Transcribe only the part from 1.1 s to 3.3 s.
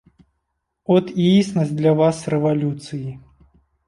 і існасць для вас рэвалюцыі.